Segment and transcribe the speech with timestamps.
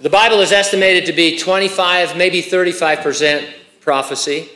[0.00, 3.48] The Bible is estimated to be 25, maybe 35%
[3.80, 4.48] prophecy.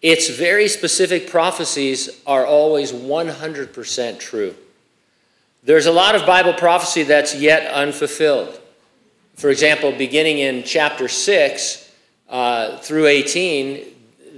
[0.00, 4.56] Its very specific prophecies are always 100% true.
[5.62, 8.60] There's a lot of Bible prophecy that's yet unfulfilled.
[9.34, 11.92] For example, beginning in chapter 6
[12.28, 13.84] uh, through 18,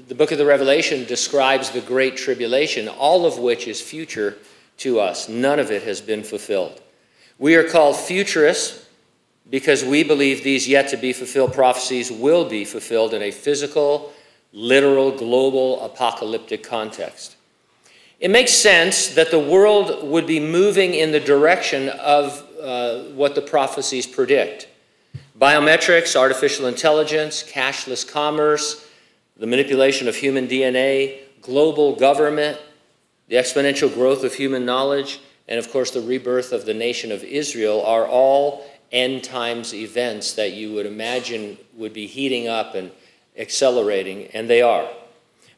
[0.09, 4.37] the book of the Revelation describes the Great Tribulation, all of which is future
[4.77, 5.27] to us.
[5.27, 6.83] None of it has been fulfilled.
[7.39, 8.84] We are called futurists
[9.51, 14.13] because we believe these yet to be fulfilled prophecies will be fulfilled in a physical,
[14.53, 17.37] literal, global, apocalyptic context.
[18.21, 23.35] It makes sense that the world would be moving in the direction of uh, what
[23.35, 24.69] the prophecies predict.
[25.39, 28.89] Biometrics, artificial intelligence, cashless commerce,
[29.37, 32.59] the manipulation of human DNA, global government,
[33.29, 37.23] the exponential growth of human knowledge, and of course the rebirth of the nation of
[37.25, 42.91] Israel are all end times events that you would imagine would be heating up and
[43.37, 44.85] accelerating, and they are.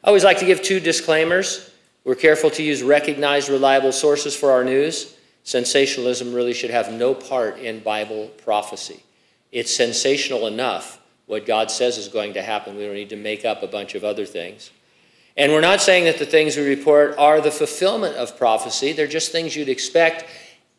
[0.03, 1.71] I always like to give two disclaimers.
[2.03, 5.15] We're careful to use recognized, reliable sources for our news.
[5.43, 9.03] Sensationalism really should have no part in Bible prophecy.
[9.51, 12.75] It's sensational enough what God says is going to happen.
[12.75, 14.71] We don't need to make up a bunch of other things.
[15.35, 19.07] And we're not saying that the things we report are the fulfillment of prophecy, they're
[19.07, 20.25] just things you'd expect.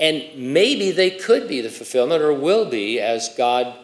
[0.01, 3.75] And maybe they could be the fulfillment or will be as God,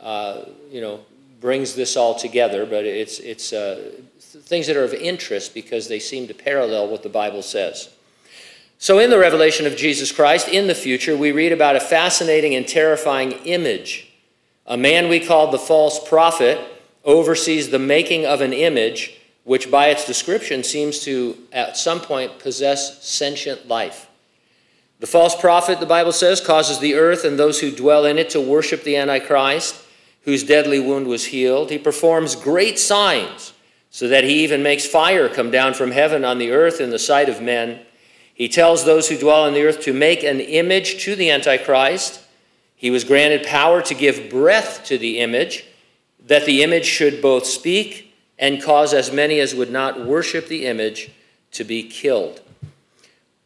[0.00, 1.00] uh, you know,
[1.40, 2.64] brings this all together.
[2.64, 7.02] But it's, it's uh, things that are of interest because they seem to parallel what
[7.02, 7.90] the Bible says.
[8.78, 12.54] So, in the revelation of Jesus Christ, in the future, we read about a fascinating
[12.54, 14.14] and terrifying image
[14.66, 16.58] a man we call the false prophet
[17.04, 22.38] oversees the making of an image which, by its description, seems to at some point
[22.38, 24.08] possess sentient life.
[25.04, 28.30] The false prophet, the Bible says, causes the earth and those who dwell in it
[28.30, 29.76] to worship the Antichrist,
[30.22, 31.68] whose deadly wound was healed.
[31.68, 33.52] He performs great signs,
[33.90, 36.98] so that he even makes fire come down from heaven on the earth in the
[36.98, 37.80] sight of men.
[38.32, 42.22] He tells those who dwell on the earth to make an image to the Antichrist
[42.74, 45.66] he was granted power to give breath to the image,
[46.24, 50.64] that the image should both speak and cause as many as would not worship the
[50.64, 51.10] image
[51.50, 52.40] to be killed.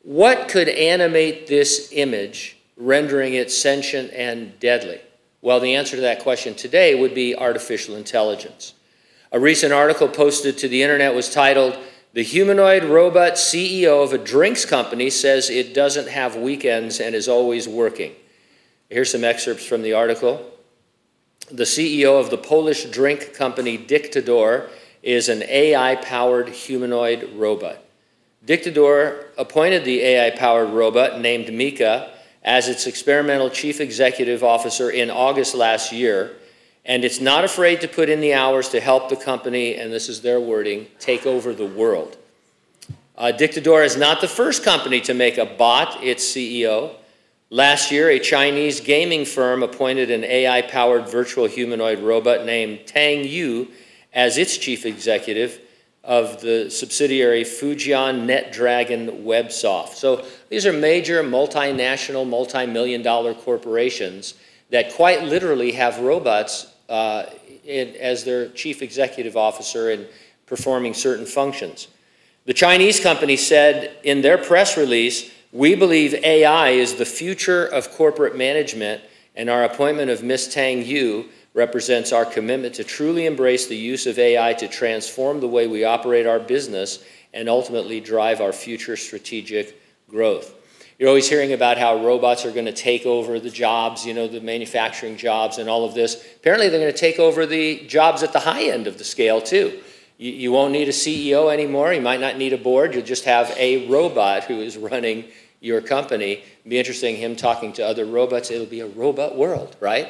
[0.08, 5.02] What could animate this image, rendering it sentient and deadly?
[5.42, 8.72] Well, the answer to that question today would be artificial intelligence.
[9.32, 11.76] A recent article posted to the internet was titled,
[12.14, 17.28] The Humanoid Robot CEO of a Drinks Company Says It Doesn't Have Weekends and Is
[17.28, 18.14] Always Working.
[18.88, 20.42] Here's some excerpts from the article.
[21.52, 24.70] The CEO of the Polish drink company Dictador
[25.02, 27.84] is an AI powered humanoid robot.
[28.46, 32.12] Dictador appointed the AI powered robot named Mika
[32.42, 36.36] as its experimental chief executive officer in August last year,
[36.84, 40.08] and it's not afraid to put in the hours to help the company, and this
[40.08, 42.16] is their wording, take over the world.
[43.16, 46.94] Uh, Dictador is not the first company to make a bot its CEO.
[47.50, 53.24] Last year, a Chinese gaming firm appointed an AI powered virtual humanoid robot named Tang
[53.24, 53.68] Yu
[54.12, 55.60] as its chief executive
[56.08, 59.90] of the subsidiary Fujian NetDragon Websoft.
[59.90, 64.32] So these are major multinational, multi million dollar corporations
[64.70, 67.26] that quite literally have robots uh,
[67.62, 70.08] in, as their chief executive officer and
[70.46, 71.88] performing certain functions.
[72.46, 77.90] The Chinese company said in their press release, we believe AI is the future of
[77.90, 79.02] corporate management,
[79.36, 80.48] and our appointment of Ms.
[80.54, 81.26] Tang Yu
[81.58, 85.82] represents our commitment to truly embrace the use of AI to transform the way we
[85.82, 87.04] operate our business
[87.34, 89.76] and ultimately drive our future strategic
[90.08, 90.54] growth.
[90.98, 94.28] You're always hearing about how robots are going to take over the jobs, you know,
[94.28, 96.24] the manufacturing jobs and all of this.
[96.36, 99.40] Apparently, they're going to take over the jobs at the high end of the scale,
[99.40, 99.80] too.
[100.16, 101.92] You, you won't need a CEO anymore.
[101.92, 102.94] You might not need a board.
[102.94, 105.24] You'll just have a robot who is running
[105.60, 106.32] your company.
[106.34, 108.52] It'd be interesting him talking to other robots.
[108.52, 110.08] It'll be a robot world, right?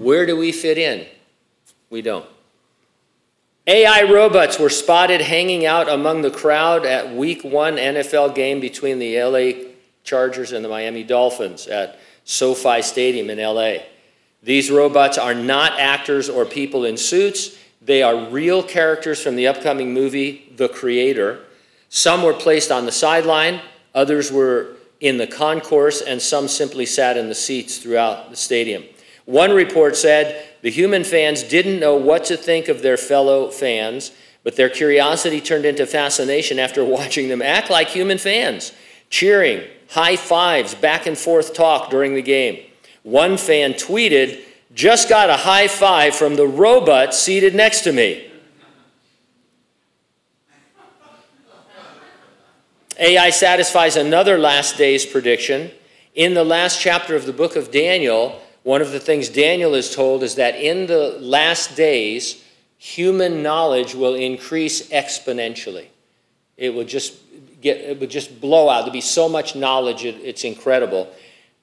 [0.00, 1.06] Where do we fit in?
[1.90, 2.24] We don't.
[3.66, 8.98] AI robots were spotted hanging out among the crowd at week one NFL game between
[8.98, 9.72] the LA
[10.02, 13.84] Chargers and the Miami Dolphins at SoFi Stadium in LA.
[14.42, 17.58] These robots are not actors or people in suits.
[17.82, 21.44] They are real characters from the upcoming movie, The Creator.
[21.90, 23.60] Some were placed on the sideline,
[23.94, 28.84] others were in the concourse, and some simply sat in the seats throughout the stadium.
[29.26, 34.12] One report said the human fans didn't know what to think of their fellow fans,
[34.42, 38.72] but their curiosity turned into fascination after watching them act like human fans,
[39.08, 42.64] cheering, high fives, back and forth talk during the game.
[43.02, 44.40] One fan tweeted,
[44.74, 48.26] Just got a high five from the robot seated next to me.
[52.98, 55.70] AI satisfies another last days prediction.
[56.14, 59.94] In the last chapter of the book of Daniel, one of the things Daniel is
[59.94, 62.44] told is that in the last days,
[62.78, 65.86] human knowledge will increase exponentially.
[66.56, 67.14] It will just
[67.60, 68.80] get, it would just blow out.
[68.80, 71.10] There'll be so much knowledge, it, it's incredible.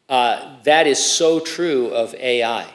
[0.10, 2.68] Uh, that is so true of AI.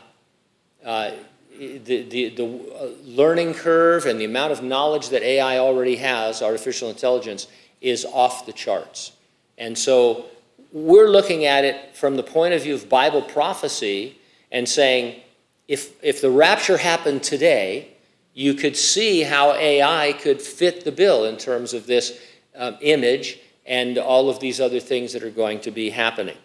[0.85, 1.13] Uh,
[1.59, 6.43] the, the, the uh, learning curve and the amount of knowledge that AI already has,
[6.43, 7.47] artificial intelligence,
[7.81, 9.13] is off the charts.
[9.59, 10.27] And so
[10.73, 14.19] we're looking at it from the point of view of Bible prophecy
[14.51, 15.21] and saying,
[15.69, 17.89] if, if the rapture happened today,
[18.35, 22.19] you could see how AI could fit the bill in terms of this
[22.57, 26.37] um, image and all of these other things that are going to be happening.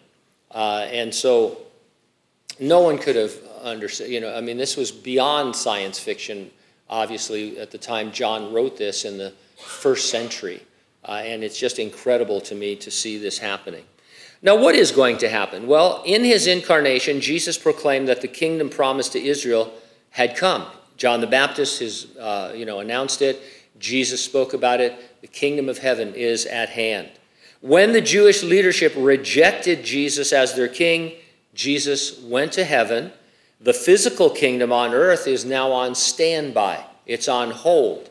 [0.52, 1.58] Uh, and so
[2.60, 3.34] no one could have
[3.64, 6.52] understood, you know, I mean, this was beyond science fiction,
[6.90, 10.62] obviously, at the time John wrote this in the first century.
[11.06, 13.84] Uh, and it's just incredible to me to see this happening.
[14.42, 15.68] Now, what is going to happen?
[15.68, 19.74] Well, in his incarnation, Jesus proclaimed that the kingdom promised to Israel
[20.12, 20.66] had come.
[20.96, 23.42] John the Baptist has, uh, you know, announced it.
[23.80, 25.22] Jesus spoke about it.
[25.22, 27.10] The kingdom of heaven is at hand.
[27.62, 31.14] When the Jewish leadership rejected Jesus as their king,
[31.54, 33.12] Jesus went to heaven.
[33.60, 38.10] The physical kingdom on earth is now on standby, it's on hold.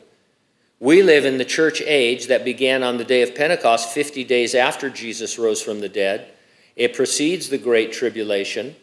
[0.79, 4.53] We live in the church age that began on the day of Pentecost, 50 days
[4.53, 6.27] after Jesus rose from the dead.
[6.75, 8.75] It precedes the Great Tribulation.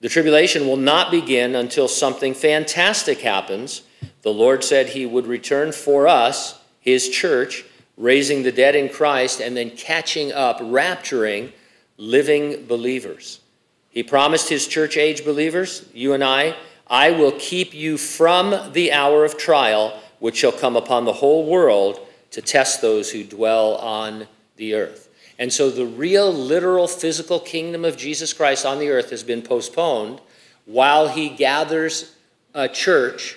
[0.00, 3.82] The tribulation will not begin until something fantastic happens.
[4.20, 7.64] The Lord said he would return for us, his church,
[7.96, 11.52] raising the dead in Christ, and then catching up, rapturing
[11.96, 13.40] living believers.
[13.88, 16.54] He promised his church age believers, you and I,
[16.86, 21.44] I will keep you from the hour of trial which shall come upon the whole
[21.44, 22.00] world
[22.30, 24.26] to test those who dwell on
[24.56, 25.10] the earth.
[25.38, 29.42] And so the real, literal, physical kingdom of Jesus Christ on the earth has been
[29.42, 30.22] postponed
[30.64, 32.16] while he gathers
[32.54, 33.36] a church,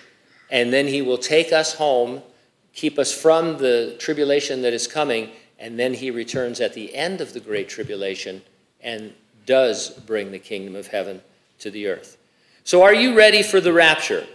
[0.50, 2.22] and then he will take us home,
[2.72, 7.19] keep us from the tribulation that is coming, and then he returns at the end
[7.19, 8.42] of the great tribulation
[8.80, 9.13] and
[9.45, 11.19] does bring the kingdom of heaven
[11.60, 12.16] to the earth.
[12.63, 14.25] So, are you ready for the rapture?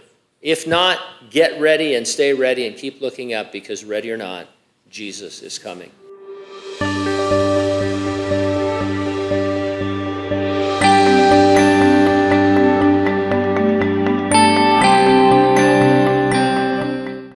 [0.43, 0.99] If not,
[1.29, 4.47] get ready and stay ready and keep looking up because, ready or not,
[4.89, 5.89] Jesus is coming.